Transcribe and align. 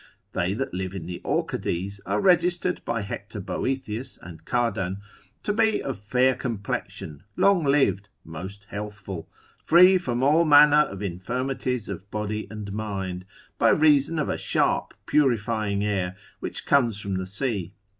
They 0.31 0.55
that 0.55 0.73
live 0.73 0.95
in 0.95 1.05
the 1.05 1.21
Orcades 1.23 2.01
are 2.07 2.19
registered 2.19 2.83
by 2.83 3.03
Hector 3.03 3.39
Boethius 3.39 4.17
and 4.19 4.43
Cardan, 4.45 4.97
to 5.43 5.53
be 5.53 5.79
of 5.83 5.99
fair 5.99 6.33
complexion, 6.33 7.21
long 7.37 7.63
lived, 7.63 8.09
most 8.23 8.63
healthful, 8.71 9.29
free 9.63 9.99
from 9.99 10.23
all 10.23 10.43
manner 10.43 10.87
of 10.89 11.03
infirmities 11.03 11.87
of 11.87 12.09
body 12.09 12.47
and 12.49 12.73
mind, 12.73 13.25
by 13.59 13.69
reason 13.69 14.17
of 14.17 14.27
a 14.27 14.39
sharp 14.39 14.95
purifying 15.05 15.83
air, 15.85 16.15
which 16.39 16.65
comes 16.65 16.99
from 16.99 17.17
the 17.17 17.27
sea. 17.27 17.75